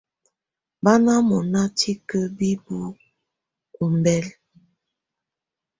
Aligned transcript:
Bà 0.83 0.93
ná 1.05 1.13
munà 1.27 1.61
tikǝ́ 1.77 2.23
bibuǝ́ 2.37 2.97
ɔmbela. 3.83 4.31